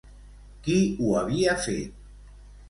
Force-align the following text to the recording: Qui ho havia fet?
Qui 0.67 0.77
ho 1.01 1.11
havia 1.19 1.55
fet? 1.67 2.01